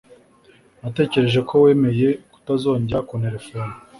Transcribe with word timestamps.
Natekereje 0.81 1.39
ko 1.49 1.53
wemeye 1.63 2.07
kutazongera 2.31 3.05
kunterefona. 3.09 3.73